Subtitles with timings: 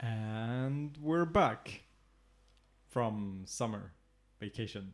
[0.00, 1.82] And we're back
[2.88, 3.92] from summer
[4.40, 4.92] vacation.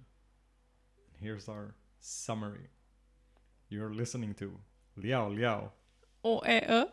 [1.20, 2.70] Here's our summary.
[3.68, 4.58] You're listening to
[4.96, 5.70] Liao Liao.
[6.24, 6.86] Oh, eh, uh.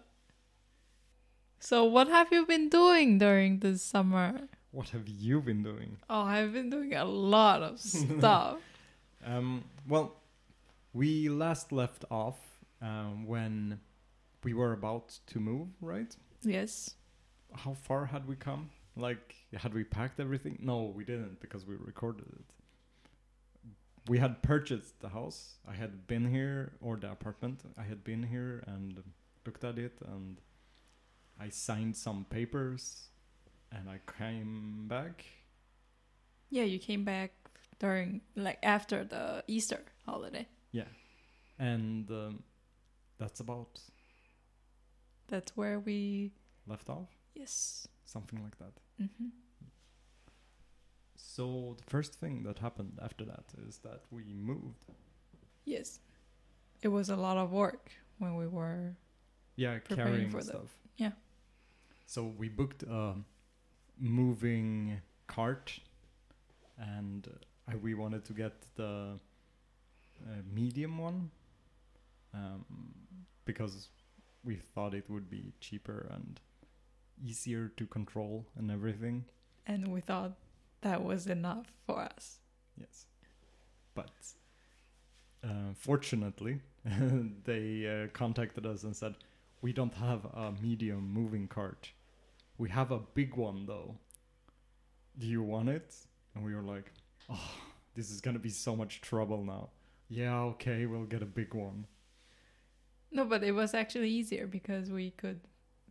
[1.59, 4.41] So, what have you been doing during this summer?
[4.69, 5.97] What have you been doing?
[6.07, 8.57] Oh, I've been doing a lot of stuff.
[9.25, 10.17] Um, well,
[10.91, 12.35] we last left off
[12.81, 13.79] um, when
[14.43, 16.13] we were about to move, right?
[16.41, 16.95] yes.
[17.55, 18.69] How far had we come?
[18.95, 20.59] Like, had we packed everything?
[20.61, 22.45] No, we didn't because we recorded it.
[24.07, 25.55] We had purchased the house.
[25.67, 27.61] I had been here, or the apartment.
[27.77, 29.01] I had been here and
[29.45, 30.41] looked at it, and
[31.39, 33.07] I signed some papers,
[33.71, 35.25] and I came back.
[36.49, 37.31] Yeah, you came back
[37.79, 40.47] during, like, after the Easter holiday.
[40.71, 40.89] Yeah.
[41.57, 42.43] And um,
[43.17, 43.79] that's about
[45.27, 46.31] That's where we.
[46.67, 47.87] left off, Yes.
[48.05, 48.73] something like that.
[48.97, 49.29] hmm
[51.15, 54.85] So the first thing that happened after that is that we moved.
[55.65, 55.99] Yes.
[56.81, 58.95] It was a lot of work when we were.
[59.55, 60.77] Yeah, carrying for the- stuff.
[60.97, 61.11] yeah.
[62.05, 63.15] So we booked a
[63.99, 65.79] moving cart,
[66.77, 69.19] and uh, I, we wanted to get the
[70.25, 71.31] uh, medium one
[72.33, 72.65] um,
[73.45, 73.89] because
[74.43, 76.39] we thought it would be cheaper and
[77.21, 79.25] easier to control and everything.
[79.65, 80.33] And we thought
[80.81, 82.39] that was enough for us.
[82.77, 83.05] Yes.
[83.95, 84.11] But
[85.43, 86.61] uh, fortunately,
[87.45, 89.15] they uh, contacted us and said,
[89.61, 91.91] We don't have a medium moving cart.
[92.57, 93.95] We have a big one though.
[95.17, 95.95] Do you want it?
[96.35, 96.91] And we were like,
[97.29, 97.51] Oh,
[97.95, 99.69] this is going to be so much trouble now.
[100.09, 101.87] Yeah, okay, we'll get a big one.
[103.11, 105.39] No, but it was actually easier because we could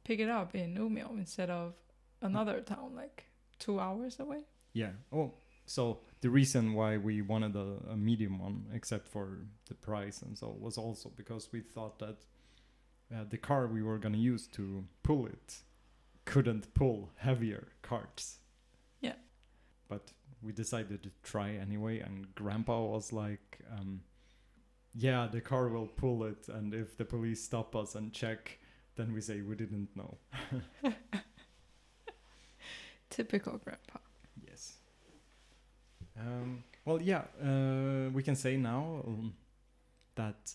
[0.05, 1.75] pick it up in Umeå instead of
[2.21, 3.25] another town like
[3.59, 4.45] two hours away.
[4.73, 4.93] Yeah.
[5.13, 5.35] Oh,
[5.67, 10.37] so the reason why we wanted a, a medium one, except for the price and
[10.37, 12.17] so, was also because we thought that
[13.15, 15.63] uh, the car we were gonna use to pull it
[16.25, 18.39] couldn't pull heavier carts.
[19.01, 19.15] Yeah.
[19.89, 24.03] But we decided to try anyway, and Grandpa was like, um,
[24.95, 28.59] "Yeah, the car will pull it, and if the police stop us and check."
[28.97, 30.19] Then we say we didn't know.
[33.11, 33.99] Typical grandpa.
[34.47, 34.75] Yes.
[36.19, 39.35] Um, well, yeah, uh, we can say now um,
[40.15, 40.53] that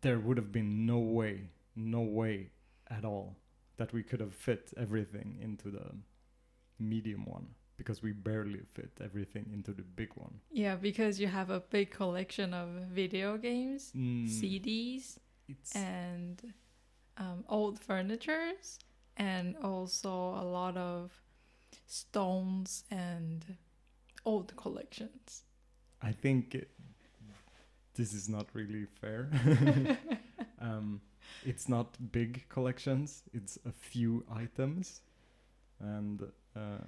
[0.00, 2.50] there would have been no way, no way
[2.90, 3.36] at all
[3.76, 5.94] that we could have fit everything into the
[6.78, 7.46] medium one
[7.76, 10.40] because we barely fit everything into the big one.
[10.50, 15.18] Yeah, because you have a big collection of video games, Mm, CDs,
[15.48, 16.40] it's and
[17.16, 18.78] um, old furnitures,
[19.16, 21.12] and also a lot of
[21.86, 23.56] stones and
[24.24, 25.42] old collections.
[26.00, 26.66] I think
[27.94, 29.28] this is not really fair.
[30.60, 31.00] um,
[31.44, 35.02] it's not big collections; it's a few items,
[35.80, 36.22] and
[36.56, 36.78] uh,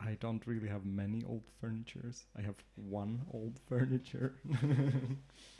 [0.00, 2.24] I don't really have many old furnitures.
[2.36, 4.34] I have one old furniture.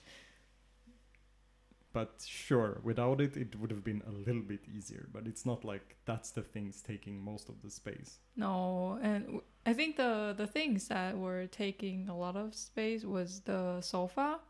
[1.94, 5.08] but sure, without it, it would have been a little bit easier.
[5.12, 8.18] But it's not like that's the things taking most of the space.
[8.36, 13.04] No, and w- I think the the things that were taking a lot of space
[13.04, 14.40] was the sofa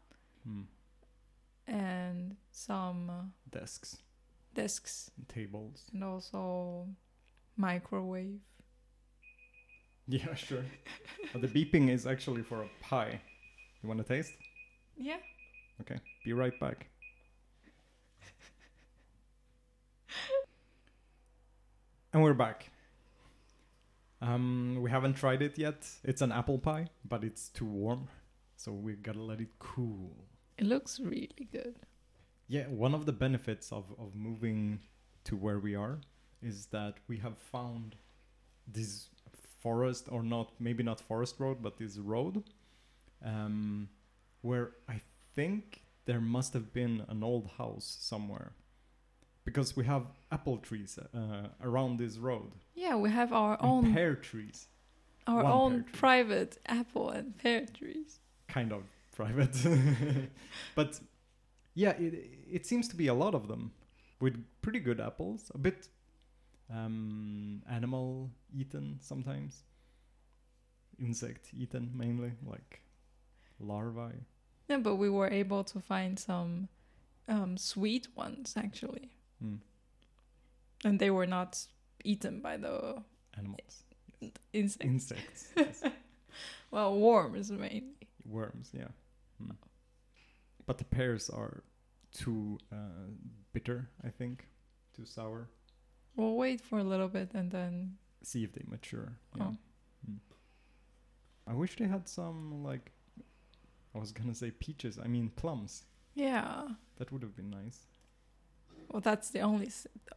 [0.44, 0.62] Hmm.
[1.66, 3.98] and some uh, Desks,
[4.54, 5.90] desks and tables.
[5.92, 6.88] and also
[7.56, 8.40] microwave.
[10.08, 10.64] Yeah, sure.
[11.34, 13.20] the beeping is actually for a pie.
[13.82, 14.32] You want to taste?
[14.96, 15.18] Yeah.
[15.80, 16.86] Okay, be right back.
[22.14, 22.70] And we're back.
[24.22, 25.84] Um, we haven't tried it yet.
[26.04, 28.06] It's an apple pie, but it's too warm,
[28.56, 30.14] so we gotta let it cool.
[30.56, 31.74] It looks really good.
[32.46, 34.78] Yeah, one of the benefits of, of moving
[35.24, 35.98] to where we are
[36.40, 37.96] is that we have found
[38.68, 39.08] this
[39.60, 42.44] forest, or not, maybe not forest road, but this road,
[43.24, 43.88] um,
[44.42, 45.00] where I
[45.34, 48.52] think there must have been an old house somewhere.
[49.44, 53.94] Because we have apple trees uh, around this road, Yeah, we have our and own
[53.94, 54.68] pear trees,
[55.26, 55.92] our one own tree.
[55.92, 58.20] private apple and pear trees.
[58.48, 58.82] kind of
[59.16, 59.54] private.
[60.74, 60.98] but
[61.74, 62.14] yeah, it,
[62.50, 63.72] it seems to be a lot of them
[64.20, 65.88] with pretty good apples, a bit
[66.70, 69.62] um, animal eaten sometimes,
[70.98, 72.80] insect eaten mainly, like
[73.60, 74.14] larvae.
[74.68, 76.68] Yeah, but we were able to find some
[77.28, 79.10] um, sweet ones actually,
[79.44, 79.58] Mm.
[80.84, 81.66] and they were not
[82.04, 83.02] eaten by the
[83.36, 83.84] Animals,
[84.52, 84.84] insects.
[84.84, 85.82] insects, yes.
[86.70, 88.08] Well, worms mainly.
[88.24, 88.70] worms.
[88.72, 88.88] Yeah,
[89.42, 89.56] Mm.
[90.66, 91.62] but the pears are
[92.12, 93.10] too uh,
[93.52, 93.88] bitter.
[94.04, 94.46] I think
[94.96, 95.48] too sour.
[96.16, 97.96] We'll wait for a little bit and then.
[98.22, 99.12] See if they mature.
[99.36, 99.42] Yeah.
[99.50, 99.56] Oh.
[100.10, 100.18] Mm.
[101.48, 102.92] I wish they had some like.
[103.94, 104.98] I was gonna say peaches.
[105.04, 105.84] I mean plums.
[106.14, 106.68] Yeah.
[106.98, 107.86] That would have been nice.
[108.90, 109.70] Well, that's the only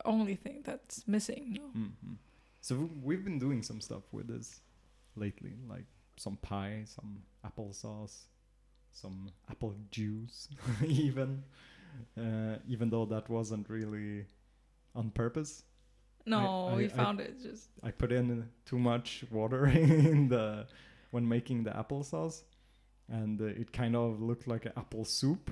[0.05, 1.53] only thing that's missing.
[1.59, 1.67] No?
[1.81, 2.13] Mm-hmm.
[2.61, 4.61] So we've been doing some stuff with this
[5.15, 5.85] lately, like
[6.17, 8.25] some pie, some applesauce,
[8.91, 10.49] some apple juice,
[10.85, 11.43] even.
[12.15, 14.25] Uh, even though that wasn't really
[14.93, 15.63] on purpose,
[16.25, 17.69] No, I- we I- found it just.
[17.83, 20.67] I put in too much water in the
[21.11, 22.43] when making the applesauce,
[23.09, 25.49] and uh, it kind of looked like an apple soup.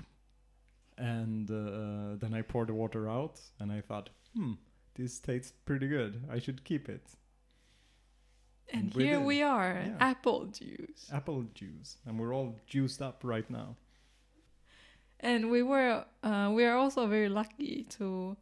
[0.98, 4.54] And uh, then I poured the water out, and I thought, hmm,
[4.96, 6.24] this tastes pretty good.
[6.32, 7.06] I should keep it.
[8.72, 9.26] And And we here did.
[9.26, 9.98] we are, Yeah.
[10.00, 11.10] apple juice.
[11.12, 13.76] Apple juice, and we're all juiced up right now.
[15.20, 18.38] And we were uh, we are also very lucky to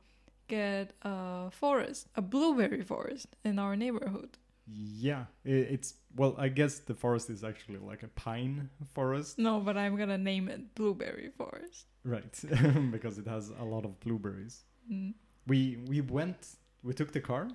[0.47, 4.37] get a forest, a blueberry forest in our neighborhood.
[4.67, 6.35] Yeah, it's well.
[6.37, 10.47] I guess the forest is actually like a pine forest, No, but I'm gonna name
[10.49, 11.85] it blueberry forest.
[12.03, 12.35] Right?
[12.91, 14.63] because it has a lot of blueberries.
[14.91, 15.13] Mm.
[15.47, 17.47] we we went we took the car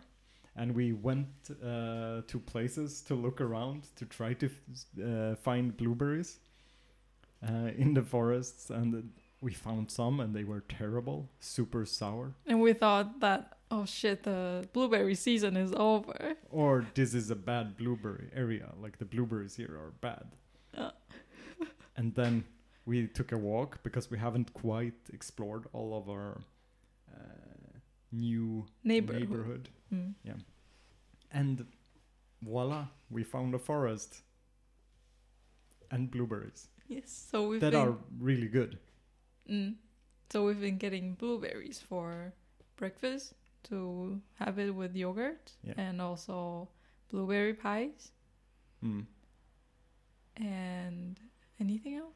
[0.56, 1.28] and we went
[1.62, 6.40] uh, to places to look around to try to f- uh, find blueberries
[7.46, 9.10] uh, in the forests and
[9.40, 14.22] we found some and they were terrible super sour And we thought that oh shit,
[14.22, 16.34] the blueberry season is over.
[16.50, 20.26] or this is a bad blueberry area like the blueberries here are bad
[20.76, 20.90] Uh.
[21.96, 22.44] and then
[22.88, 26.40] we took a walk because we haven't quite explored all of our
[27.14, 27.78] uh,
[28.10, 29.20] new Neighborhood.
[29.20, 30.14] neighborhood Mm.
[31.32, 31.66] And
[32.42, 34.22] voila, we found a forest
[35.90, 37.10] and blueberries Yes.
[37.30, 38.78] So we've that been are really good.
[39.50, 39.74] Mm.
[40.30, 42.32] So we've been getting blueberries for
[42.76, 43.34] breakfast
[43.68, 45.74] to have it with yogurt Yeah.
[45.76, 46.68] and also
[47.10, 48.12] blueberry pies
[48.82, 49.06] Mm.
[50.36, 51.20] and
[51.60, 52.14] anything else?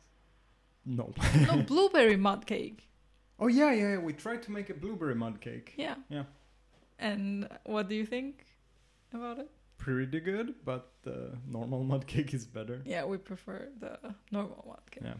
[0.85, 1.13] No.
[1.47, 2.89] no, blueberry mud cake.
[3.39, 3.99] oh yeah, yeah, yeah.
[3.99, 5.75] We tried to make a blueberry mud cake.
[5.77, 5.95] Yeah.
[6.09, 6.25] Yeah.
[6.99, 8.45] And what do you think
[9.15, 9.51] about it?
[9.79, 12.83] Pretty good, but the normal mud cake is better.
[12.85, 13.99] Yeah, we prefer the
[14.31, 15.03] normal mud cake.
[15.05, 15.15] Yeah.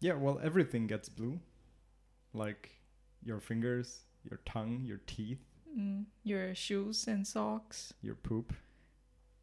[0.00, 1.40] Yeah, well, everything gets blue.
[2.32, 2.70] Like
[3.22, 5.40] your fingers, your tongue, your teeth,
[5.76, 6.04] Mm.
[6.22, 7.92] Your shoes and socks.
[8.00, 8.52] your poop.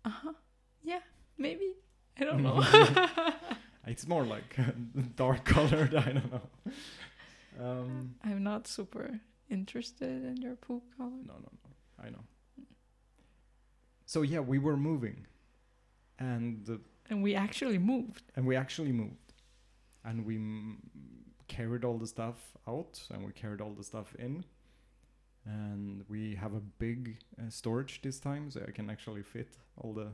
[0.05, 0.33] Uh huh.
[0.81, 1.01] Yeah,
[1.37, 1.73] maybe.
[2.17, 2.63] I don't know.
[3.87, 4.55] It's more like
[5.15, 6.41] dark colored, I don't know.
[7.59, 9.19] Um, I'm not super
[9.49, 11.09] interested in your poop color.
[11.25, 12.03] No, no, no.
[12.05, 12.23] I know.
[14.05, 15.25] So yeah, we were moving,
[16.19, 16.77] and uh,
[17.09, 18.23] And we actually moved.
[18.35, 19.33] and we actually moved,
[20.03, 20.39] and we
[21.47, 22.35] carried all the stuff
[22.67, 24.43] out, and we carried all the stuff in,
[25.45, 29.93] and we have a big uh, storage this time, so I can actually fit all
[29.93, 30.07] the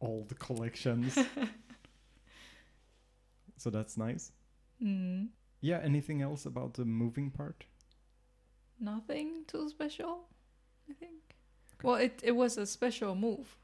[0.00, 1.18] all the collections.
[3.56, 4.32] so that's nice.
[4.82, 5.28] Mm.
[5.60, 5.80] Yeah.
[5.82, 7.64] Anything else about the moving part?
[8.78, 10.28] Nothing too special,
[10.90, 11.14] I think.
[11.82, 13.56] Well, it it was a special move,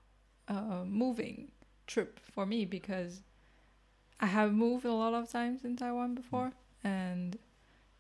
[0.49, 1.51] uh, moving
[1.87, 3.21] trip for me because
[4.21, 6.53] I have moved a lot of times in Taiwan before,
[6.83, 7.39] and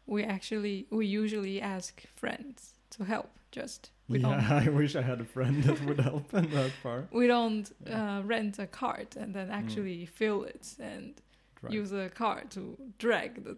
[0.06, 3.30] we actually we usually ask friends to help.
[3.50, 6.72] Just we yeah, don't I wish I had a friend that would help in that
[6.82, 7.08] part.
[7.12, 8.18] we don't Yeah.
[8.18, 11.20] uh, rent a cart and then actually fill it and
[11.62, 11.72] Right.
[11.72, 13.56] use a car to drag the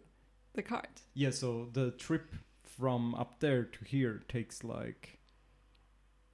[0.55, 1.03] the cart.
[1.15, 5.19] Yeah, so the trip from up there to here takes like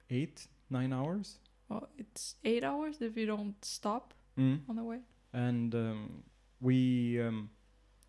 [0.09, 1.39] eight, nine hours.
[1.69, 4.59] Well, it's eight hours if you don't stop Mm.
[4.69, 4.99] on the way.
[5.33, 6.23] And um,
[6.61, 7.49] we um,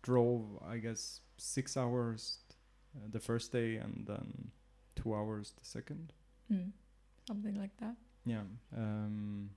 [0.03, 2.37] drove, I guess, six hours
[2.95, 4.51] uh, the first day and then
[4.95, 6.13] two hours the second.
[6.51, 6.71] Mm.
[7.27, 7.95] Something like that.
[8.25, 8.43] Yeah.
[8.77, 9.49] Um,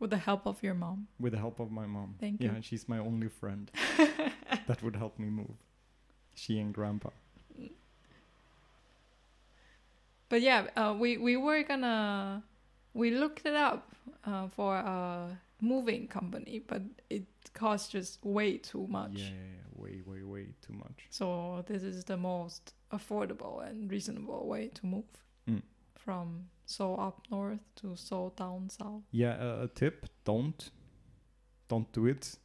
[0.00, 1.08] With the help of your mom.
[1.18, 2.14] with the help of my mom.
[2.20, 2.50] Thank you.
[2.52, 3.70] yeah, she's my only friend
[4.68, 5.56] that would help me move.
[6.34, 7.10] She and grandpa.
[10.28, 12.42] But yeah, uh, we we were gonna
[12.94, 13.92] we looked it up
[14.26, 17.24] uh, for a moving company, but it
[17.54, 19.12] costs just way too much.
[19.14, 21.06] Yeah, yeah, yeah, way, way, way too much.
[21.10, 25.04] So this is the most affordable and reasonable way to move
[25.48, 25.62] Mm.
[25.94, 29.02] from Seoul up north to so down south.
[29.10, 30.70] Yeah, uh, a tip: don't,
[31.68, 32.36] don't do it.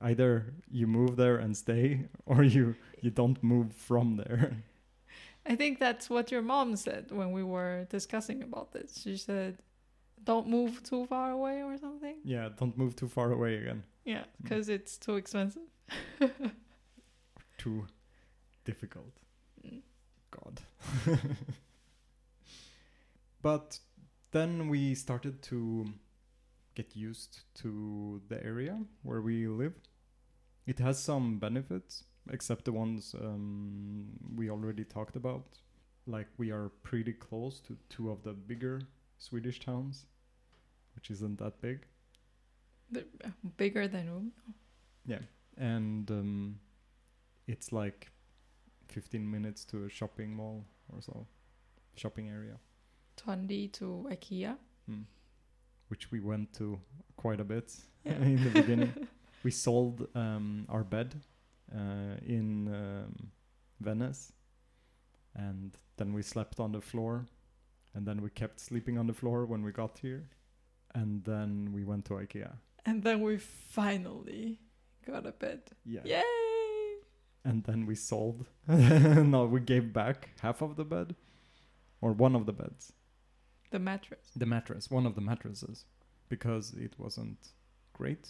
[0.00, 4.52] Either you move there and stay, or you you don't move from there.
[5.46, 9.00] I think that's what your mom said when we were discussing about this.
[9.02, 9.58] She said,
[10.22, 12.16] "Don't move too far away" or something.
[12.24, 13.82] Yeah, don't move too far away again.
[14.04, 15.68] Yeah, because it's too expensive.
[17.58, 17.86] Too
[18.64, 19.12] difficult.
[19.66, 19.80] Mm.
[20.30, 20.60] God.
[23.44, 23.78] But
[24.30, 25.84] then we started to
[26.74, 29.74] get used to the area where we live.
[30.66, 35.58] It has some benefits, except the ones um, we already talked about.
[36.06, 38.80] Like we are pretty close to two of the bigger
[39.18, 40.06] Swedish towns,
[40.94, 41.84] which isn't that big.
[42.90, 44.54] The- uh, bigger than Umeå.
[45.04, 45.24] Yeah,
[45.58, 46.60] and um,
[47.46, 48.08] it's like
[48.88, 51.26] 15 minutes to a shopping mall or so
[51.94, 52.58] shopping area
[53.16, 54.56] 20 to IKEA.
[54.86, 55.02] Hmm.
[55.88, 56.78] which we went to
[57.16, 57.72] quite a bit
[58.04, 58.16] Yeah.
[58.22, 58.92] in the beginning
[59.44, 61.14] we sold um, our bed
[61.74, 63.30] uh, in um,
[63.82, 64.32] Vännäs
[65.34, 67.26] and then we slept on the floor
[67.94, 70.28] and then we kept sleeping on the floor when we got here
[70.94, 72.52] and then we went to ikea
[72.86, 74.58] And then we finally
[75.06, 75.60] got a bed.
[75.84, 76.22] yeah Yay!
[77.44, 78.46] and then we sold.
[78.68, 81.14] no, we gave back half of the bed,
[82.00, 82.92] or one of the beds,
[83.74, 84.26] The mattress.
[84.36, 85.84] the mattress, one of the mattresses,
[86.28, 87.40] because it wasn't
[87.92, 88.24] great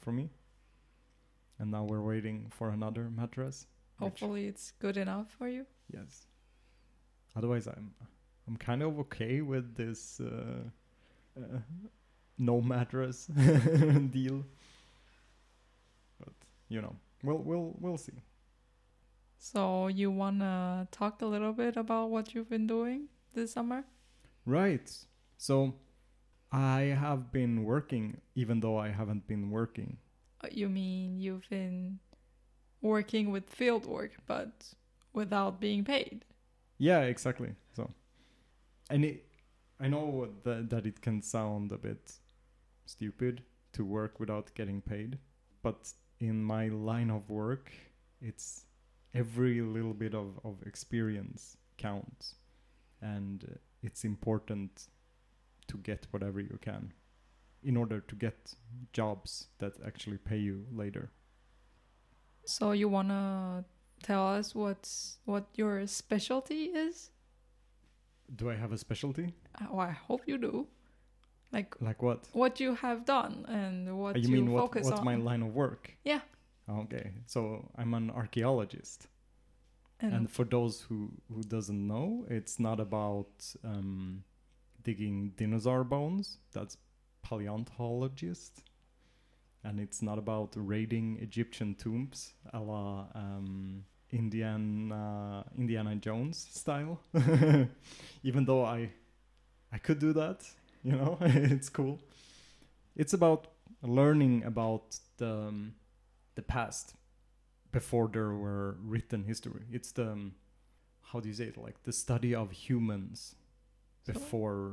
[0.00, 0.30] for me.
[1.58, 3.66] And now we're waiting for another mattress.
[3.98, 5.66] Hopefully, it's good enough for you.
[5.92, 6.26] yes.
[7.36, 7.86] Otherwise, I'm
[8.48, 10.62] I'm kind of okay with this uh,
[11.38, 11.58] uh,
[12.38, 13.26] no mattress
[14.18, 14.38] deal.
[16.18, 16.34] But
[16.68, 18.18] you know, we'll we'll we'll see.
[19.38, 23.84] So, you want to talk a little bit about what you've been doing this summer?
[24.46, 24.90] Right.
[25.38, 25.74] So
[26.50, 29.98] I have been working even though I haven't been working.
[30.42, 31.98] Uh, You mean you've been
[32.80, 34.74] working with field work, but
[35.12, 36.24] without being paid?
[36.78, 37.54] Yeah, exactly.
[37.74, 37.90] So
[38.90, 39.24] and it,
[39.80, 42.12] I know that that it can sound a bit
[42.86, 45.18] stupid to work without getting paid,
[45.62, 47.72] but in my line of work,
[48.20, 48.64] it's
[49.14, 52.34] every little bit of, of experience counts
[53.00, 54.88] and uh, it's important
[55.68, 56.92] to get whatever you can
[57.62, 58.54] in order to get
[58.92, 61.10] jobs that actually pay you later.
[62.44, 63.64] So, you want to
[64.02, 67.10] tell us what's what your specialty is?
[68.34, 69.34] Do I have a specialty?
[69.70, 70.66] Oh, I hope you do.
[71.52, 72.28] Like Like what?
[72.32, 75.04] what you have done and what you, you mean what, focus what's on.
[75.04, 75.94] my line of work?
[76.04, 76.20] Yeah.
[76.68, 79.06] Okay, so I'm an archaeologist,
[80.02, 84.24] and, and for those who who doesn't know, it's not about um,
[84.82, 86.38] digging dinosaur bones.
[86.52, 86.76] That's
[87.22, 88.64] paleontologist,
[89.62, 97.00] and it's not about raiding Egyptian tombs, a la um, Indiana Indiana Jones style.
[98.24, 98.90] Even though I
[99.72, 100.44] I could do that,
[100.82, 102.00] you know, it's cool.
[102.96, 103.46] It's about
[103.82, 105.74] learning about the um,
[106.34, 106.94] the past
[107.72, 109.64] before there were written history.
[109.70, 110.34] It's the um,
[111.02, 111.56] how do you say it?
[111.56, 113.34] Like the study of humans
[114.06, 114.72] before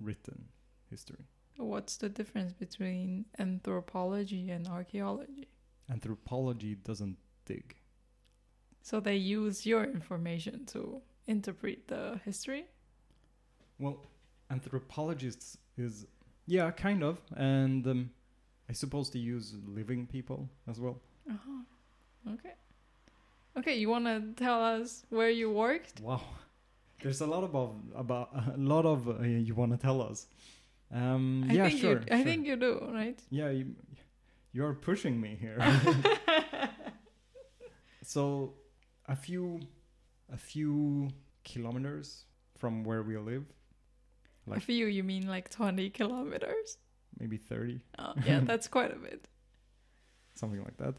[0.00, 0.44] written
[0.90, 1.24] history.
[1.56, 5.48] what's the difference between anthropology and archaeology?
[5.90, 7.76] Anthropology doesn't dig.
[8.82, 12.66] So they use your information to interpret the history.
[13.78, 14.06] Well,
[14.50, 16.06] anthropologists is
[16.46, 18.10] yeah, kind of, and um,
[18.70, 21.00] I suppose they use living people as well.
[21.30, 21.62] Uh-huh.
[22.26, 22.54] Okay.
[23.56, 26.00] Okay, you want to tell us where you worked?
[26.00, 26.22] Wow,
[27.02, 30.26] there's a lot about about a lot of uh, you want to tell us.
[30.92, 31.92] Um, I yeah, think sure.
[31.92, 32.24] you I sure.
[32.24, 33.18] think you do, right?
[33.30, 33.74] Yeah, you,
[34.52, 35.58] you're pushing me here.
[38.02, 38.54] so,
[39.06, 39.60] a few,
[40.32, 41.08] a few
[41.44, 42.24] kilometers
[42.58, 43.44] from where we live,
[44.46, 46.78] Like A few, you mean like 20 kilometers?
[47.20, 49.26] maybe thirty, Oh, yeah, that's quite a bit.
[50.34, 50.94] something like that.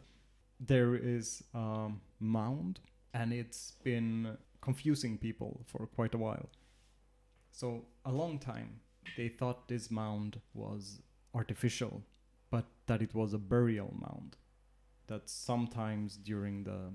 [0.60, 1.88] There is a
[2.18, 2.80] mound,
[3.14, 6.50] and it's been confusing people for quite a while.
[7.50, 8.80] So, a long time,
[9.16, 11.00] they thought this mound was
[11.34, 12.02] artificial,
[12.50, 14.36] but that it was a burial mound.
[15.06, 16.92] That sometimes during the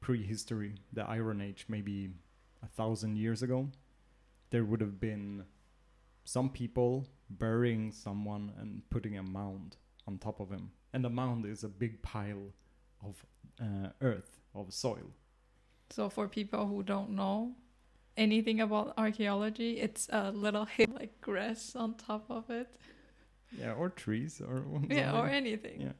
[0.00, 2.10] prehistory, the Iron Age, maybe
[2.62, 3.68] a thousand years ago,
[4.50, 5.44] there would have been
[6.24, 10.72] some people burying someone and putting a mound on top of him.
[10.92, 12.52] And the mound is a big pile
[13.04, 13.24] of
[13.60, 15.10] uh, earth, of soil.
[15.90, 17.54] So for people who don't know
[18.16, 22.68] anything about archaeology, it's a little hill like grass on top of it.
[23.58, 25.80] Yeah, or trees or Yeah, or anything.
[25.80, 25.92] Yeah.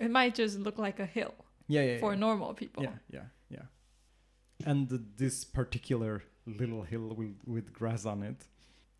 [0.00, 1.34] It might just look like a hill
[1.68, 2.18] yeah, yeah, for yeah.
[2.18, 2.82] normal people.
[2.82, 4.66] Yeah, yeah, yeah.
[4.66, 8.46] and this particular little hill with, with grass on it,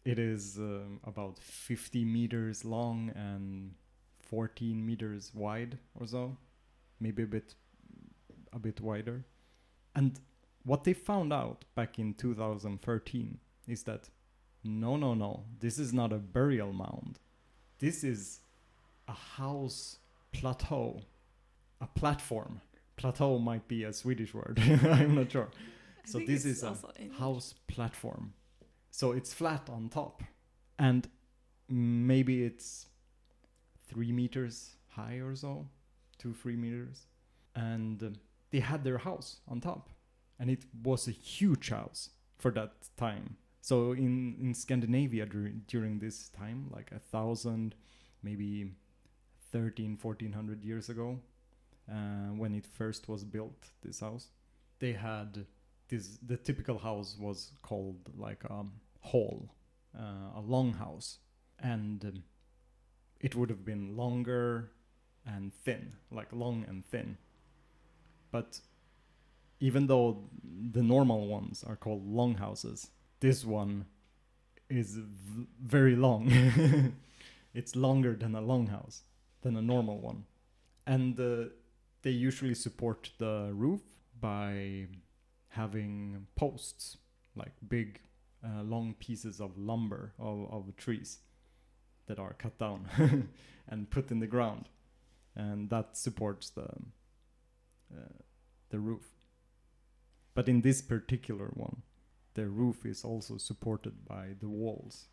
[0.04, 3.72] it is um, about 50 meters long and
[4.20, 6.36] 14 meters wide or so,
[7.00, 7.54] maybe a bit
[8.52, 9.24] a bit wider.
[9.94, 10.18] And
[10.64, 14.08] what they found out back in 2013 is that
[14.64, 17.18] no, no, no, this is not a burial mound.
[17.78, 18.40] This is
[19.06, 19.98] a house
[20.32, 21.02] plateau,
[21.80, 22.60] a platform.
[22.96, 24.58] Plateau might be a Swedish word.
[24.84, 25.48] I'm not sure.
[25.52, 27.18] I So this is a English.
[27.18, 28.32] House platform.
[28.90, 30.22] So it's flat on top.
[30.78, 31.08] And
[31.68, 32.86] maybe it's
[33.88, 35.66] three meters high or so,
[36.18, 37.06] two, three meters.
[37.54, 38.14] And um,
[38.50, 39.90] they had their house on top.
[40.38, 43.36] And it was a huge house for that time.
[43.60, 47.74] So in, in Scandinavia during, during this time, like a thousand,
[48.22, 48.72] maybe
[49.52, 51.18] 13, 1400 years ago,
[51.90, 54.28] uh, when it first was built, this house,
[54.78, 55.46] they had
[55.88, 58.64] this, the typical house was called like a
[59.00, 59.48] hall,
[59.98, 61.18] uh, a long house.
[61.58, 62.22] And um,
[63.20, 64.70] it would have been longer
[65.26, 67.16] and thin, like long and thin.
[68.30, 68.60] But
[69.60, 70.18] even though
[70.72, 72.88] the normal ones are called longhouses,
[73.20, 73.86] this one
[74.68, 74.98] is
[75.62, 76.30] very long.
[77.54, 79.00] it's longer than a longhouse,
[79.42, 80.24] than a normal one.
[80.86, 81.50] And uh,
[82.02, 83.80] they usually support the roof
[84.20, 84.86] by
[85.48, 86.98] having posts,
[87.34, 88.00] like big,
[88.44, 91.18] uh, long pieces of lumber of, of trees
[92.06, 92.86] that are cut down
[93.68, 94.68] and put in the ground,
[95.36, 96.68] and that supports the
[97.92, 98.18] uh,
[98.70, 99.04] the roof.
[100.34, 101.82] But in this particular one,
[102.34, 105.06] the roof is also supported by the walls.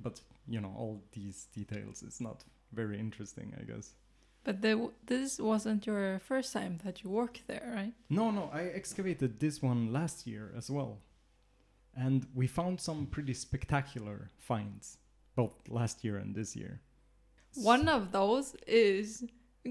[0.00, 3.94] But you know, all these details is not very interesting, I guess.
[4.44, 7.92] But the, this wasn't your first time that you worked there, right?
[8.08, 11.00] No, no, I excavated this one last year as well.
[11.94, 14.98] And we found some pretty spectacular finds,
[15.34, 16.80] both last year and this year.
[17.54, 19.24] One of those is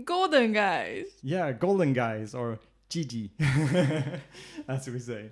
[0.05, 1.05] Golden Guys.
[1.21, 3.31] Yeah, golden guys or Gigi,
[4.67, 5.31] as we say.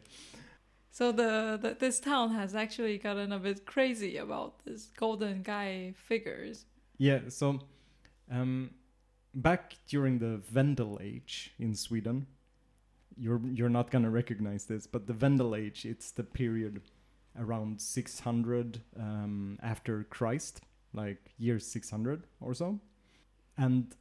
[0.91, 5.93] So the, the this town has actually gotten a bit crazy about this golden guy
[5.97, 6.65] figures.
[6.97, 7.59] Yeah, so
[8.31, 8.71] um,
[9.33, 12.27] back during the Vendel Age in Sweden,
[13.17, 16.81] you're you're not gonna recognize this, but the Vendel Age it's the period
[17.37, 20.61] around 600 um, after Christ,
[20.93, 22.79] like year 600 or so,
[23.57, 23.93] and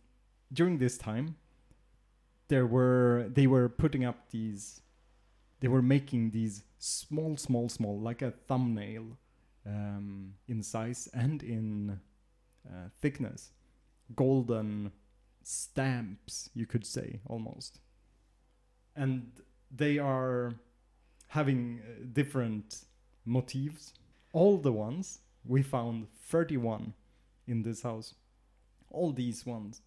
[0.52, 1.37] during this time,
[2.48, 4.80] there were they were putting up these,
[5.61, 9.16] they were making these small, small, small, like a thumbnail,
[9.66, 12.00] um, in size and in
[12.68, 13.52] uh, thickness,
[14.14, 14.92] golden
[15.42, 17.80] stamps, you could say almost.
[18.96, 19.33] And
[19.74, 20.54] they are
[21.28, 22.85] having uh, different
[23.24, 23.94] motifs.
[24.33, 26.94] All the ones we found 31
[27.46, 28.14] in this house.
[28.90, 29.83] All these ones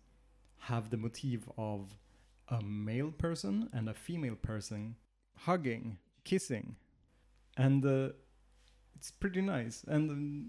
[0.59, 1.97] have the motif of
[2.49, 4.95] a male person and a female person
[5.39, 6.75] hugging, kissing,
[7.57, 8.09] and uh,
[8.95, 9.83] it's pretty nice.
[9.87, 10.47] And um,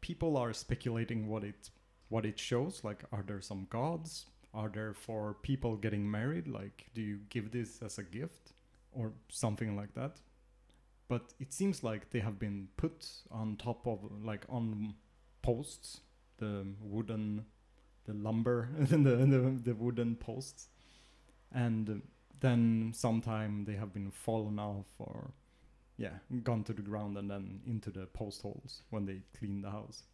[0.00, 1.70] people are speculating what it
[2.08, 2.84] what it shows.
[2.84, 4.26] Like, are there some gods?
[4.54, 6.48] Are there for people getting married?
[6.48, 8.52] Like, do you give this as a gift
[8.92, 10.20] or something like that?
[11.08, 14.94] But it seems like they have been put on top of like on
[15.42, 16.00] posts,
[16.38, 17.44] the wooden,
[18.06, 20.68] the lumber, the, the the wooden posts,
[21.52, 22.02] and
[22.40, 25.32] then sometime they have been fallen off or
[25.96, 29.70] yeah gone to the ground and then into the post holes when they clean the
[29.70, 30.04] house.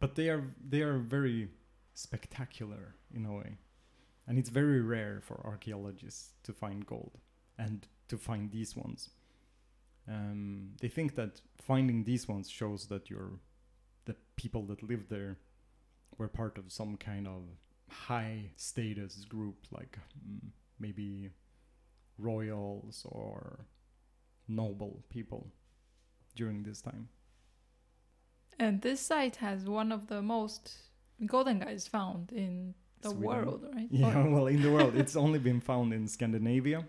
[0.00, 1.48] But they are they are very
[1.94, 3.56] spectacular in a way.
[4.26, 7.18] And it's very rare for archaeologists to find gold
[7.58, 9.10] and to find these ones.
[10.08, 13.38] Um, they think that finding these ones shows that you're
[14.06, 15.38] the people that lived there
[16.18, 17.42] were part of some kind of
[17.90, 19.98] high status group like
[20.28, 20.40] mm,
[20.78, 21.30] maybe
[22.18, 23.66] royals or
[24.48, 25.48] noble people
[26.36, 27.08] during this time.
[28.58, 30.72] And this site has one of the most
[31.26, 33.24] golden guys found in the Sweden.
[33.26, 33.88] world, right?
[33.90, 36.84] Yeah, Or- well, in the world, it's only been found in Scandinavia,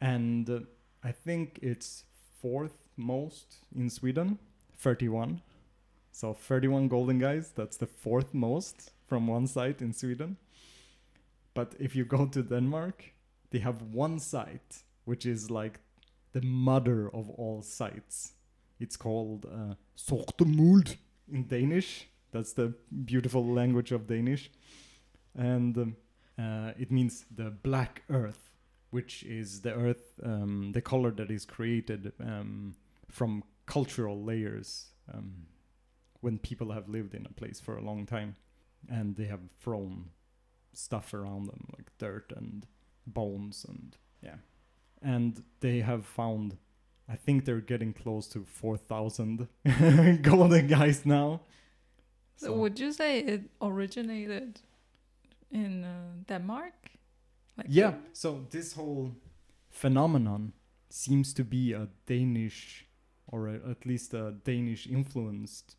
[0.00, 0.60] and uh,
[1.02, 2.04] I think it's
[2.40, 4.38] fourth most in Sweden,
[4.78, 5.40] 31.
[6.16, 10.38] So 31 golden guys, that's the fourth most from one site in Sweden.
[11.52, 13.12] But if you go to Denmark,
[13.50, 15.80] they have one site which is like
[16.32, 18.32] the mother of all sites.
[18.80, 20.96] It's called uh, Sortemuld
[21.30, 22.08] in Danish.
[22.32, 22.72] That's the
[23.04, 24.50] beautiful language of Danish.
[25.34, 25.96] And um,
[26.38, 28.48] uh, it means the black earth,
[28.88, 32.74] which is the earth, um, the color that is created um,
[33.10, 35.46] from cultural layers um,
[36.26, 38.34] when people have lived in a place for a long time
[38.88, 40.10] and they have thrown
[40.72, 42.66] stuff around them like dirt and
[43.06, 44.38] bones and yeah
[45.02, 46.56] and they have found
[47.14, 49.48] i think they're getting close to 4000
[50.22, 51.40] golden guys now
[52.36, 54.60] So would you say it originated
[55.50, 56.74] in uh, Denmark?
[57.56, 59.10] Like yeah the- so this whole
[59.70, 60.52] phenomenon
[60.90, 62.86] seems to be a danish
[63.32, 65.76] or a, at least a danish influenced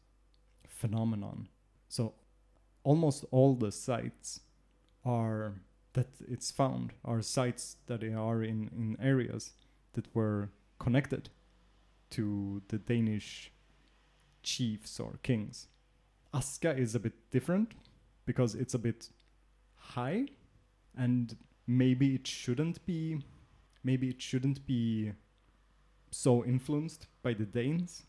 [0.78, 1.50] phenomenon.
[1.90, 2.14] So
[2.84, 4.42] almost all the sites
[5.04, 5.56] are
[5.94, 9.54] that it's found are sites that are in in areas
[9.94, 11.30] that were connected
[12.10, 13.52] to the danish
[14.44, 15.68] chiefs or kings.
[16.34, 17.72] Aska is a bit different
[18.26, 19.10] because it's a bit
[19.76, 20.28] high
[20.96, 21.36] and
[21.66, 23.20] maybe it shouldn't be
[23.84, 25.12] maybe it shouldn't be
[26.12, 28.04] so influenced by the Danes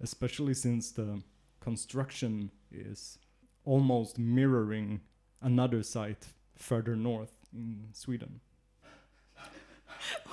[0.00, 1.20] especially since the
[1.68, 3.18] construction is
[3.64, 5.00] almost mirroring
[5.40, 6.26] another site
[6.56, 8.40] further north in Sweden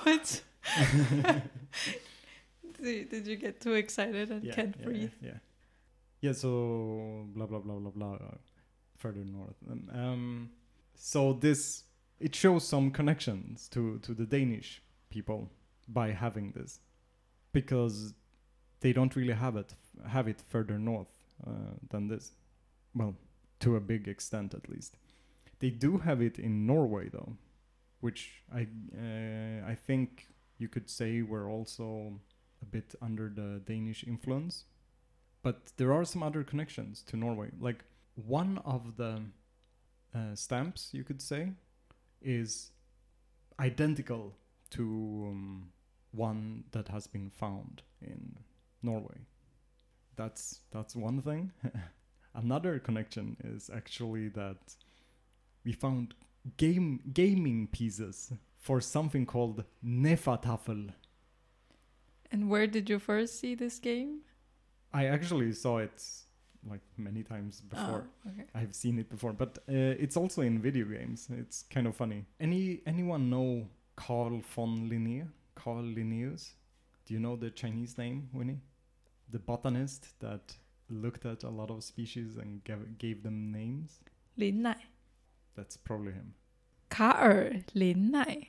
[0.02, 0.42] What?
[2.82, 5.12] did, did you get too excited and can't yeah, breathe?
[5.20, 5.38] Yeah, yeah.
[6.20, 8.14] Yeah, so blah blah blah blah blah.
[8.14, 8.36] Uh,
[8.96, 9.56] further north.
[9.70, 10.50] Um, um,
[10.94, 11.84] so this
[12.18, 15.50] it shows some connections to to the Danish people
[15.88, 16.80] by having this,
[17.52, 18.14] because
[18.80, 19.74] they don't really have it
[20.08, 21.08] have it further north
[21.90, 22.32] than this.
[22.94, 23.16] Well,
[23.60, 24.96] to a big extent at least.
[25.58, 27.36] They do have it in Norway though,
[28.00, 32.20] which I uh, I think you could say we're also
[32.62, 34.64] a bit under the Danish influence.
[35.42, 37.50] But there are some other connections to Norway.
[37.60, 39.22] Like one of the
[40.14, 41.52] uh, stamps, you could say,
[42.20, 42.70] is
[43.60, 44.34] identical
[44.70, 44.82] to
[45.30, 45.70] um,
[46.12, 48.36] one that has been found in
[48.82, 49.20] Norway.
[50.16, 51.52] That's that's one thing.
[52.34, 54.58] Another connection is actually that
[55.64, 56.14] we found
[56.56, 60.90] game gaming pieces for something called Hnefatafl.
[62.32, 64.20] And where did you first see this game?
[64.92, 66.02] I actually saw it
[66.68, 68.08] like many times before.
[68.26, 68.44] Oh, okay.
[68.54, 71.28] I've seen it before, but uh, it's also in video games.
[71.30, 72.24] It's kind of funny.
[72.40, 75.28] Any anyone know Carl von Linné?
[75.54, 76.54] Carl Linnaeus?
[77.06, 78.60] Do you know the Chinese name, Winnie?
[79.30, 80.56] The botanist that
[80.88, 84.00] looked at a lot of species and gave, gave them names.
[84.38, 84.76] Lindnej.
[85.54, 86.34] That's probably him.
[86.90, 88.48] Karl Lindnej.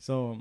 [0.00, 0.40] So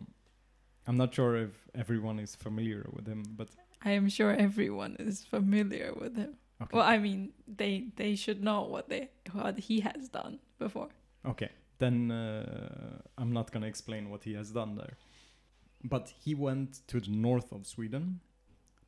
[0.88, 3.50] I'm not sure if everyone is familiar with him, but
[3.84, 6.38] I am sure everyone is familiar with him.
[6.62, 6.78] okay.
[6.78, 10.90] Well, I mean, they they should know what they what he has done before.
[11.26, 14.98] Okay, then uh, I'm not gonna explain what he has done there.
[15.84, 18.22] But he went to the north of Sweden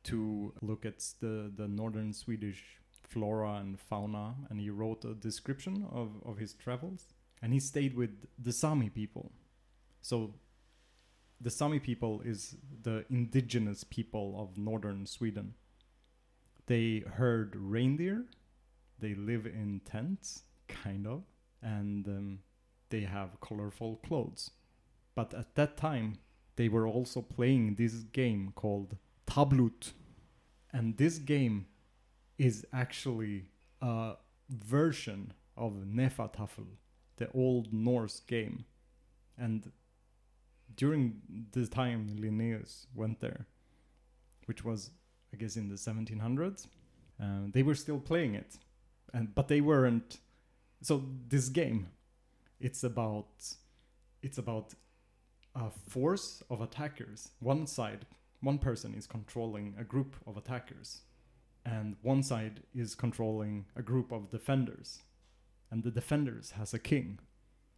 [0.04, 2.62] to look at the the northern Swedish
[3.08, 7.06] flora and fauna, and he wrote a description of of his travels.
[7.40, 9.32] And he stayed with the Sami people.
[10.00, 10.34] So
[11.40, 15.54] the Sami people is the indigenous people of northern Sweden.
[16.66, 18.26] They herd reindeer.
[19.00, 21.24] They live in tents, kind of
[21.62, 22.38] and um,
[22.90, 24.50] they have colorful clothes.
[25.14, 26.18] But at that time,
[26.56, 28.96] they were also playing this game called
[29.32, 29.92] Tablut.
[30.72, 31.66] And this game
[32.38, 33.44] is actually
[33.80, 34.14] a
[34.50, 36.66] version of Hnefatafl,
[37.16, 38.64] the old Norse game.
[39.38, 39.70] And
[40.76, 41.20] during
[41.52, 43.46] the time Linnaeus went there,
[44.46, 44.90] which was,
[45.32, 46.66] I guess, in the 1700s,
[47.20, 48.56] uh, they were still playing it.
[49.14, 50.18] And, but they weren't
[50.82, 51.88] so this game
[52.60, 53.28] it's about
[54.22, 54.74] it's about
[55.54, 58.04] a force of attackers one side
[58.42, 61.02] one person is controlling a group of attackers
[61.64, 65.02] and one side is controlling a group of defenders
[65.70, 67.18] and the defenders has a king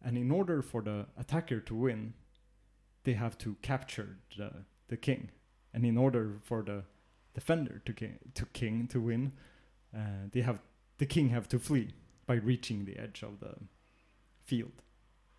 [0.03, 2.13] and in order for the attacker to win
[3.03, 4.51] they have to capture the,
[4.87, 5.29] the king
[5.73, 6.83] and in order for the
[7.33, 9.31] defender to king to king to win
[9.95, 10.59] uh, they have
[10.97, 11.93] the king have to flee
[12.25, 13.55] by reaching the edge of the
[14.43, 14.81] field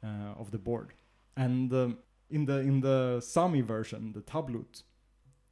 [0.05, 0.93] uh, of the board.
[1.37, 1.99] And um,
[2.31, 4.83] in the in the Sami version, the tablut,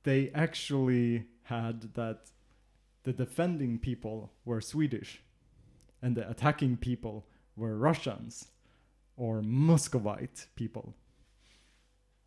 [0.05, 2.31] they actually had that
[3.03, 5.23] the defending people were Swedish,
[6.01, 8.49] and the attacking people were Russians
[9.17, 10.95] or Muscovite people.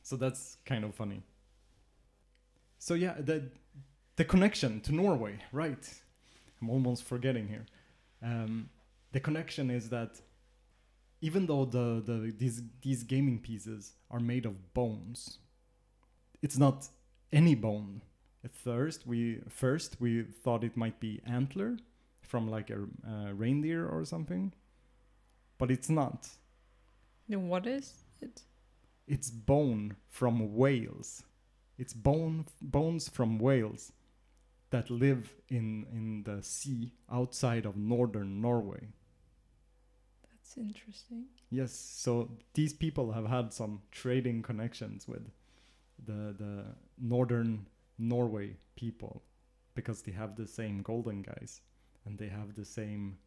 [0.03, 1.23] So that's kind of funny.
[2.79, 3.49] So yeah, the
[4.15, 5.93] the connection to Norway, right?
[6.61, 7.65] I'm almost forgetting here.
[8.23, 8.69] Um,
[9.11, 10.21] the connection is that
[11.21, 15.39] even though the, the these these gaming pieces are made of bones,
[16.41, 16.87] it's not
[17.31, 18.01] any bone.
[18.43, 21.77] At first, we first we thought it might be antler
[22.21, 24.53] from like a, a reindeer or something,
[25.57, 26.29] but it's not.
[27.27, 28.43] Then what is it?
[29.07, 31.23] It's bone from whales.
[31.77, 33.91] It's bone bones from whales
[34.69, 38.87] that live in in the sea outside of northern Norway.
[40.29, 41.25] That's interesting.
[41.49, 45.29] Yes, so these people have had some trading connections with
[46.05, 46.63] the the
[46.97, 49.23] northern Norway people
[49.75, 51.61] because they have the same golden guys
[52.05, 53.17] and they have the same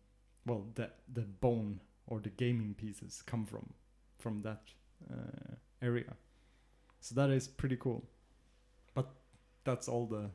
[0.47, 3.73] well the the bone or the gaming pieces come from
[4.19, 4.63] from that
[5.11, 6.15] uh, area.
[7.01, 8.05] So that is pretty cool.
[8.95, 9.09] But
[9.65, 10.31] that's all the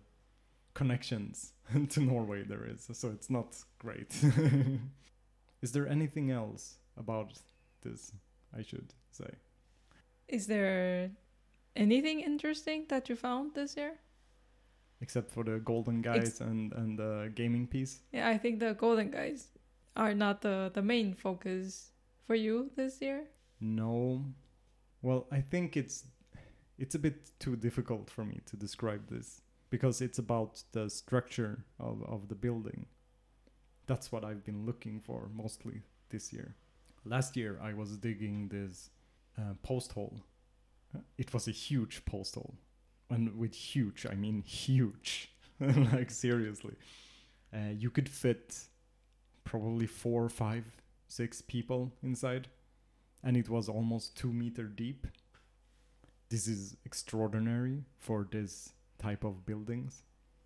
[0.74, 1.54] connections
[1.90, 2.88] to Norway there is.
[2.94, 4.16] So it's not great.
[5.62, 7.40] is there anything else about
[7.82, 8.12] this
[8.58, 9.30] I should say?
[10.28, 11.12] Is there
[11.76, 13.94] anything interesting that you found this year?
[15.02, 18.00] Except for the golden guys and and the gaming piece.
[18.12, 19.50] Yeah, I think the golden guys
[19.96, 21.92] are not the the main focus
[22.26, 23.26] for you this year.
[23.60, 24.26] No.
[25.02, 26.06] Well, I think it's
[26.78, 31.66] it's a bit too difficult for me to describe this because it's about the structure
[31.80, 32.86] of, of the building.
[33.88, 36.56] That's what I've been looking for mostly this year.
[37.06, 38.90] Last year I was digging this
[39.38, 40.22] uh, post hole.
[41.18, 42.56] It was a huge post hole.
[43.10, 45.32] And with huge, I mean huge.
[45.60, 46.76] like seriously.
[47.54, 48.58] Uh, you could fit
[49.44, 50.66] probably four, five,
[51.08, 52.50] six people inside
[53.26, 55.08] and it was almost two meter deep.
[56.30, 60.04] This is extraordinary for this type of buildings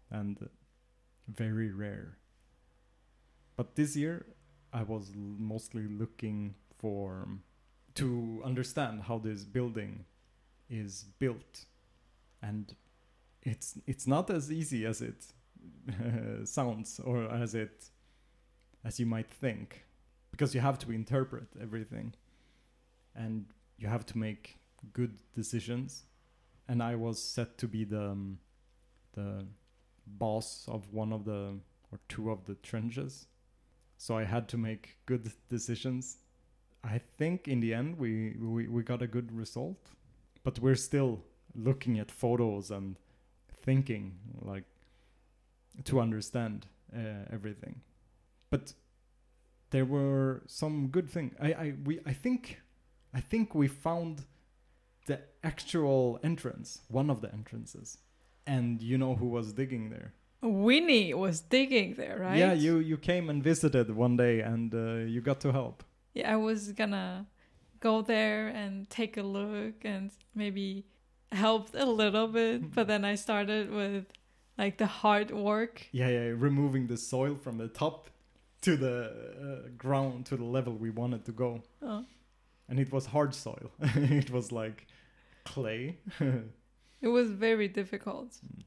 [0.10, 0.50] and
[1.28, 2.18] very rare.
[3.58, 4.26] But this year,
[4.72, 7.28] I was mostly looking for
[7.96, 10.06] to understand how this building
[10.70, 11.66] is built,
[12.42, 12.76] and
[13.44, 15.26] it's it's not as easy as it
[16.48, 17.90] sounds or as it
[18.84, 19.86] as you might think,
[20.32, 22.14] because you have to interpret everything
[23.16, 23.46] and
[23.78, 24.60] you have to make
[24.94, 26.04] good decisions.
[26.68, 28.40] And I was set to be the um,
[29.14, 29.46] the
[30.06, 31.56] boss of one of the
[31.92, 33.28] or two of the trenches,
[33.98, 36.18] so I had to make good decisions.
[36.84, 39.90] I think in the end we we, we got a good result,
[40.44, 41.24] but we're still
[41.56, 42.98] looking at photos and
[43.62, 44.66] thinking like
[45.86, 47.82] to understand uh, everything.
[48.50, 48.74] But
[49.72, 51.34] there were some good things.
[51.40, 52.62] I, I we I think
[53.14, 54.26] I think we found
[55.06, 57.98] the actual entrance, one of the entrances.
[58.46, 60.14] And you know who was digging there?
[60.42, 62.38] Winnie was digging there, right?
[62.38, 65.84] Yeah, you you came and visited one day and uh, you got to help.
[66.14, 67.28] Yeah, I was gonna
[67.80, 70.86] go there and take a look and maybe
[71.32, 74.06] helped a little bit, but then I started with
[74.58, 75.88] like the hard work.
[75.92, 78.10] Yeah, yeah, removing the soil from the top
[78.62, 81.64] to the uh, ground to the level we wanted to go.
[81.82, 82.06] Oh.
[82.68, 83.72] And it was hard soil.
[83.80, 84.88] it was like
[85.46, 85.98] clay.
[87.02, 88.32] It was very difficult.
[88.46, 88.64] Mm.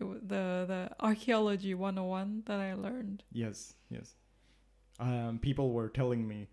[0.00, 3.24] It was the the archaeology 101 that I learned.
[3.32, 4.14] Yes, yes.
[4.98, 6.48] Um, people were telling me,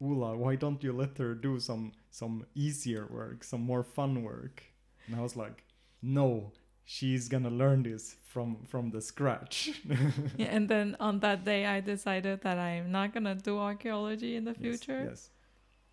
[0.00, 4.62] Ola, why don't you let her do some some easier work, some more fun work?
[5.06, 5.64] And I was like,
[6.02, 6.52] no,
[6.84, 9.70] she's gonna learn this from from the scratch.
[10.36, 14.44] yeah, and then on that day I decided that I'm not gonna do archaeology in
[14.44, 15.06] the future.
[15.10, 15.30] Yes,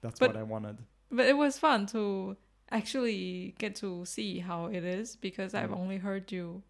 [0.01, 0.77] that's But- what I wanted.
[1.09, 2.35] But it was fun to
[2.69, 5.79] actually get to see how it is because I've Mm.
[5.79, 6.63] only heard you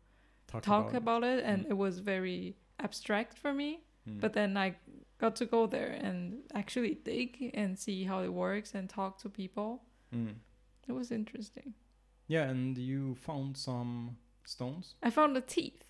[0.48, 1.70] Talk, talk about, about, it and Mm.
[1.72, 3.80] it was very abstract for me.
[4.08, 4.20] Mm.
[4.22, 4.76] But then I
[5.20, 9.30] got to go there and actually dig and see how it works and talk to
[9.30, 9.82] people.
[10.16, 10.36] Mm.
[10.88, 11.74] It was interesting.
[12.28, 14.96] yeah, and you found some stones.
[15.04, 15.84] I found the teeth,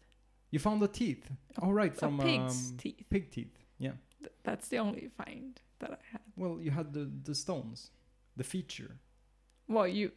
[0.52, 1.26] You found the teeth.
[1.62, 3.04] All right, a from pig's um, teeth.
[3.10, 3.56] pig teeth.
[3.80, 3.94] Yeah.
[4.20, 6.22] Th- That's the only find that I had.
[6.36, 7.92] Well, you had the the stones,
[8.36, 8.92] the feature.
[9.68, 10.12] Well, you,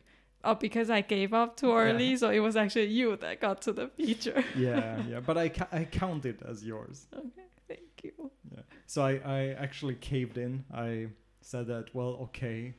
[0.45, 1.83] oh, because I gave up too Yeah.
[1.85, 4.43] early, so it was actually you that got to the feature.
[4.57, 5.21] Yeah, yeah.
[5.21, 7.07] But I ca- I count it as yours.
[7.13, 8.31] okay, thank you.
[8.53, 8.63] Yeah.
[8.87, 10.65] So I, I actually caved in.
[10.75, 11.09] I
[11.41, 12.75] said that, well, okay,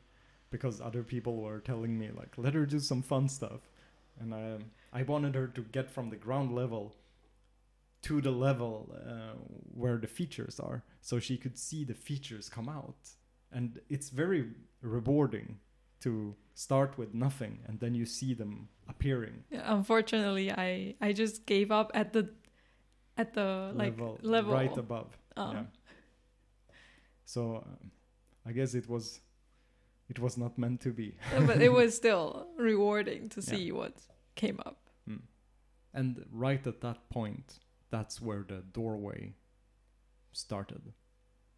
[0.50, 3.62] because other people were telling me like, let her do some fun stuff,
[4.20, 4.58] and I
[5.00, 6.96] I wanted her to get from the ground level
[8.08, 8.74] to the level
[9.12, 9.36] uh,
[9.82, 13.02] where the features are, so she could see the features come out,
[13.52, 14.42] and it's very
[14.82, 15.60] rewarding
[16.02, 21.46] to start with nothing and then you see them appearing Yeah, unfortunately, I I just
[21.46, 22.24] gave up at the
[23.22, 24.54] at the like level.
[24.54, 25.66] right above Uh, yeah.
[27.26, 27.92] So um,
[28.46, 29.22] I guess it was
[30.10, 31.08] it was not meant to be.
[31.34, 33.50] Yeah, but it was still rewarding to Yeah.
[33.52, 33.94] see what
[34.36, 34.78] came up.
[35.94, 39.34] And right at that point, that's where the doorway
[40.32, 40.82] started,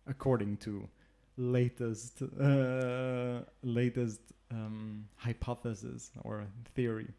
[0.07, 0.89] according to
[1.37, 4.21] latest uh, latest
[4.51, 7.09] um, hypothesis or theory.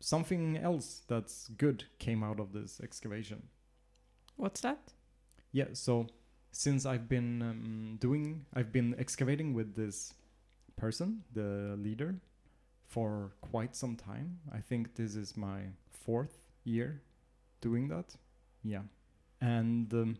[0.00, 3.48] Something else that's good came out of this excavation.
[4.36, 4.94] What's that?
[5.52, 6.06] Yeah, so
[6.52, 10.14] since I've been um, doing, I've been excavating with this
[10.76, 12.14] person, the leader,
[12.86, 14.38] for quite some time.
[14.52, 15.60] I think this is my
[15.90, 17.02] fourth year
[17.60, 18.16] doing that.
[18.64, 18.82] Yeah.
[19.40, 20.18] And um,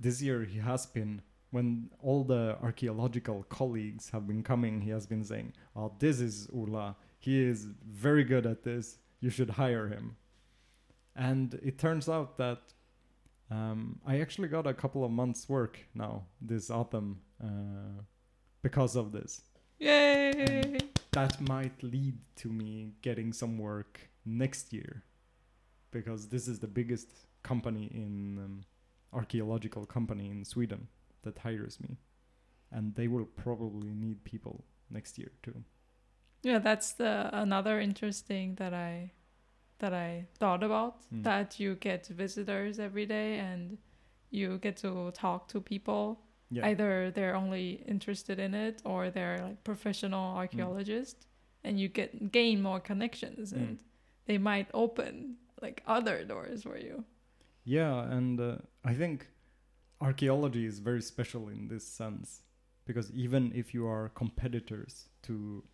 [0.00, 5.06] this year he has been, when all the archaeological colleagues have been coming, he has
[5.06, 6.96] been saying, Oh, this is Ola.
[7.24, 8.98] He is very good at this.
[9.20, 10.16] You should hire him.
[11.16, 12.60] And it turns out that
[13.50, 18.02] um, I actually got a couple of months' work now this autumn uh,
[18.60, 19.40] because of this.
[19.78, 20.78] Yay!
[21.12, 25.02] That might lead to me getting some work next year
[25.92, 27.08] because this is the biggest
[27.42, 28.64] company in um,
[29.14, 30.88] archaeological company in Sweden
[31.22, 31.96] that hires me,
[32.70, 35.64] and they will probably need people next year too.
[36.44, 39.12] Yeah, that's the another interesting that I
[39.78, 41.22] that I thought about Mm.
[41.24, 43.78] that you get visitors every day and
[44.30, 46.20] you get to talk to people.
[46.50, 51.26] Yeah, Either they're only interested in it or they're like professional archaeologists
[51.64, 53.56] and you get gain more connections Mm.
[53.56, 53.78] and
[54.26, 57.04] they might open like other doors for you.
[57.64, 59.28] Yeah, and uh, I think
[60.00, 62.42] archaeology is very special in this sense
[62.84, 65.64] because even if you are competitors to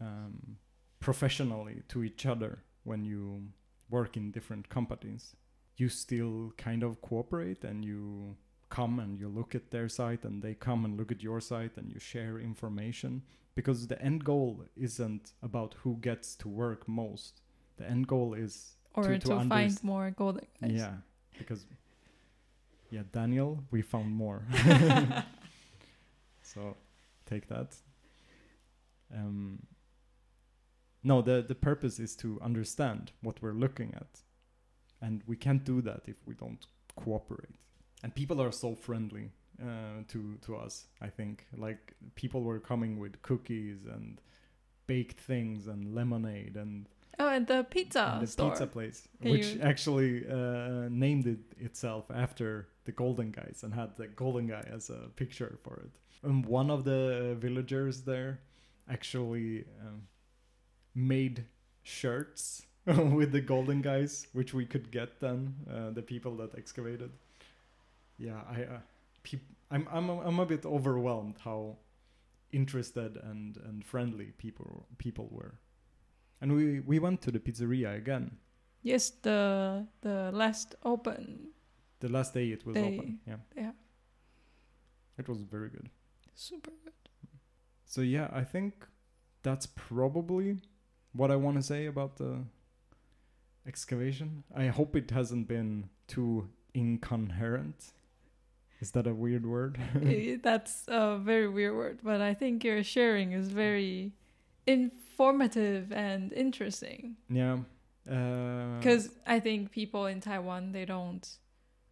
[0.00, 0.56] um,
[1.00, 3.44] professionally to each other when you
[3.90, 5.36] work in different companies,
[5.76, 8.36] you still kind of cooperate and you
[8.68, 11.76] come and you look at their site and they come and look at your site
[11.76, 13.22] and you share information
[13.54, 17.40] because the end goal isn't about who gets to work most.
[17.76, 20.40] The end goal is Or To- to, to find more gold.
[20.60, 20.94] yeah,
[21.38, 21.66] because
[22.90, 24.42] yeah, Daniel, we found more.
[26.42, 26.76] so
[27.26, 27.76] take that.
[29.14, 29.60] Um,
[31.10, 34.12] no, the the purpose is to understand what we're looking at,
[35.00, 36.66] and we can't do that if we don't
[37.04, 37.54] cooperate.
[38.02, 39.26] And people are so friendly
[39.62, 40.74] uh, to to us.
[41.00, 41.34] I think
[41.66, 41.82] like
[42.14, 44.20] people were coming with cookies and
[44.86, 46.88] baked things and lemonade and
[47.18, 48.50] Oh, and the pizza and the store.
[48.50, 51.38] pizza place, Can which you- actually uh, named it
[51.68, 52.48] itself after
[52.84, 55.92] the Golden Guys and had the Golden Guy as a picture for it.
[56.22, 58.32] And one of the villagers there
[58.88, 60.02] actually um,
[60.96, 61.44] made
[61.84, 65.54] shirts with the Golden Guys, which we could get then.
[65.70, 67.10] Uh, the people that excavated.
[68.18, 68.78] Yeah, I, uh,
[69.22, 71.76] peop- I'm, I'm, I'm a bit overwhelmed how
[72.52, 75.54] interested and, and friendly people people were.
[76.40, 78.38] And we, we went to the pizzeria again.
[78.82, 81.48] Yes, the the last open.
[82.00, 82.94] The last day it was Day.
[82.96, 83.18] open.
[83.26, 83.36] Yeah.
[83.56, 83.72] Yeah,
[85.18, 85.88] It was very good.
[86.34, 86.92] super good.
[87.86, 88.86] So yeah, I think
[89.42, 90.58] that's probably
[91.16, 92.44] what I want to say about the
[93.66, 94.44] excavation.
[94.54, 97.92] I hope it hasn't been too incoherent.
[98.80, 99.78] Is that a weird word?
[100.42, 104.12] That's a very weird word, but I think your sharing is very
[104.66, 107.16] informative and interesting.
[107.30, 107.58] yeah.
[108.08, 111.26] Uh, Because I think people in Taiwan they don't.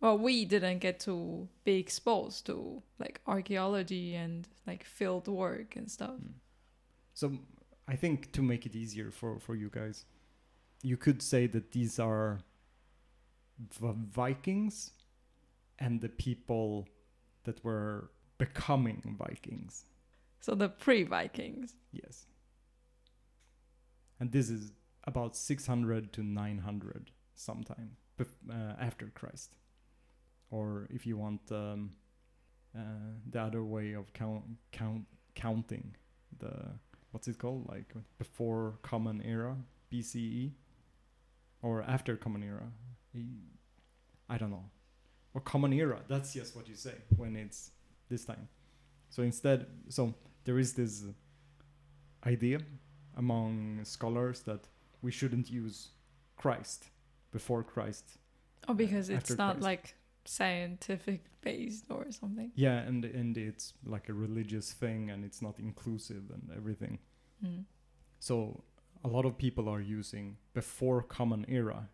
[0.00, 5.90] Well, we didn't get to be exposed to like archaeology and like field work and
[5.90, 6.20] stuff.
[7.14, 7.32] So
[7.86, 10.06] I think to make it easier for for you guys,
[10.82, 12.40] you could say that these are
[13.80, 14.92] the Vikings
[15.78, 16.88] and the people
[17.44, 19.84] that were becoming Vikings.
[20.40, 21.74] So the pre-Vikings.
[21.92, 22.26] Yes.
[24.20, 24.72] And this is
[25.04, 29.54] about 600 to 900 sometime bef- uh, after Christ.
[30.50, 31.92] Or if you want um,
[32.76, 32.80] uh,
[33.30, 35.96] the other way of count, count counting
[36.38, 36.78] the
[37.14, 39.56] what's it called like before common era
[39.92, 40.50] BCE
[41.62, 42.66] or after common era
[44.28, 44.64] I don't know
[45.32, 47.70] or common era that's just what you say when it's
[48.10, 48.48] this time
[49.10, 50.12] so instead so
[50.44, 51.04] there is this
[52.26, 52.58] idea
[53.16, 54.66] among scholars that
[55.00, 55.90] we shouldn't use
[56.36, 56.88] Christ
[57.30, 58.04] before Christ.
[58.66, 59.62] Oh, because uh, it's not Christ.
[59.62, 59.94] like
[60.24, 62.50] scientific based or something.
[62.54, 66.98] Yeah, and and it's like a religious thing and it's not inclusive and everything.
[67.44, 67.64] Mm.
[68.18, 68.62] So
[69.04, 71.88] a lot of people are using before common era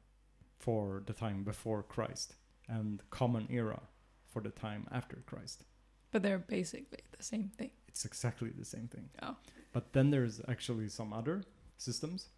[0.58, 2.36] for the time before Christ
[2.68, 3.80] and common era
[4.28, 5.64] for the time after Christ.
[6.12, 7.70] But they're basically the same thing.
[7.88, 9.08] It's exactly the same thing.
[9.22, 9.36] Oh.
[9.72, 11.42] But then there's actually some other
[11.78, 12.28] systems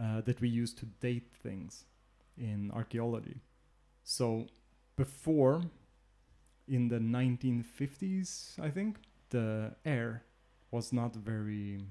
[0.00, 1.84] uh, that we use to date things
[2.36, 3.40] in archaeology.
[4.04, 4.46] So
[4.96, 5.62] before,
[6.68, 8.98] in the 1950s, I think,
[9.30, 10.24] the air
[10.70, 11.86] was not very.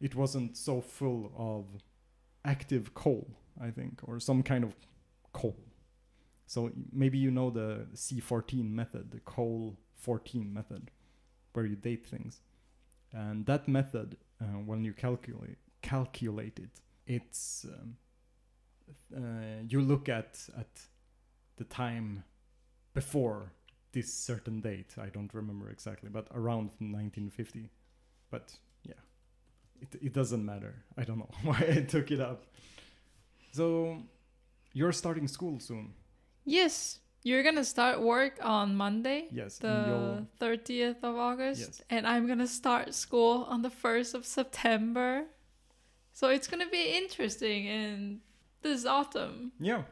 [0.00, 1.66] It wasn't so full of
[2.44, 3.28] active coal,
[3.60, 4.74] I think, or some kind of
[5.32, 5.56] coal.
[6.46, 10.90] So maybe you know the C14 method, the coal 14 method,
[11.52, 12.40] where you date things.
[13.12, 17.96] And that method, uh, when you calculate calculate it, it's um,
[19.16, 20.80] uh, you look at at
[21.56, 22.24] the time
[22.94, 23.52] before
[23.92, 24.94] this certain date.
[25.00, 27.70] I don't remember exactly, but around 1950.
[28.30, 28.52] But
[28.82, 29.00] yeah,
[29.80, 30.74] it it doesn't matter.
[30.96, 32.44] I don't know why I took it up.
[33.52, 33.98] So
[34.72, 35.94] you're starting school soon.
[36.44, 39.58] Yes, you're gonna start work on Monday, Yes.
[39.58, 41.82] the thirtieth of August, Yes.
[41.90, 45.24] and I'm gonna start school on the first of September.
[46.12, 48.20] So it's gonna be interesting in
[48.62, 49.52] this autumn.
[49.60, 49.84] Yeah.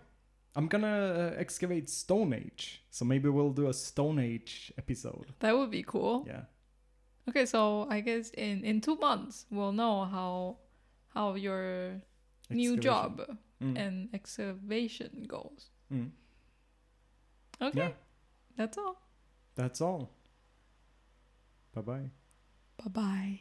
[0.55, 2.82] I'm gonna uh, excavate Stone Age.
[2.90, 5.32] So maybe we'll do a Stone Age episode.
[5.40, 6.24] That would be cool.
[6.26, 6.42] Yeah.
[7.28, 10.59] Okay, so I guess in in two months we'll know how
[11.14, 12.00] how your
[12.50, 13.20] new job
[13.62, 13.78] Mm.
[13.78, 15.70] and excavation goes.
[15.92, 16.11] Mm.
[17.61, 17.92] Okay, Yeah.
[18.57, 18.96] that's all.
[19.55, 20.11] That's all.
[21.72, 22.11] Bye bye.
[22.78, 23.40] Bye bye.